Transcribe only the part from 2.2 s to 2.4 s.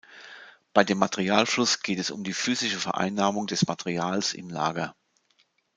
die